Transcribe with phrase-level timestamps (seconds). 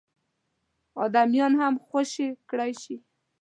[1.01, 2.95] اعدامیان هم خوشي کړای شي.